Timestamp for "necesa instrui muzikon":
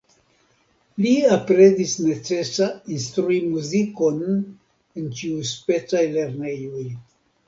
2.05-4.23